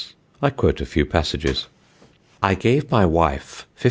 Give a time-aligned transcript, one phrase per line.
[0.41, 1.67] I quote a few passages:
[2.41, 3.67] "I gave my wyfe 15_s.